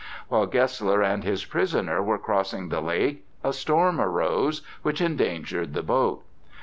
While 0.29 0.47
Gessler 0.47 1.03
and 1.03 1.23
his 1.23 1.45
prisoner 1.45 2.01
were 2.01 2.17
crossing 2.17 2.69
the 2.69 2.81
lake, 2.81 3.23
a 3.43 3.53
storm 3.53 4.01
arose, 4.01 4.63
which 4.81 4.99
endangered 4.99 5.75
the 5.75 5.83
boat. 5.83 6.23